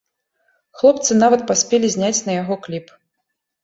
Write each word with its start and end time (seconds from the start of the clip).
Хлопцы 0.81 1.19
нават 1.23 1.45
паспелі 1.53 1.87
зняць 1.99 2.13
на 2.27 2.31
яго 2.43 2.63
кліп. 2.69 2.87